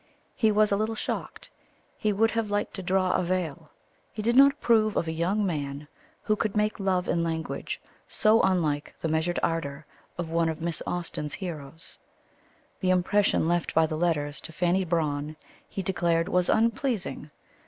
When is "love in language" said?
6.79-7.79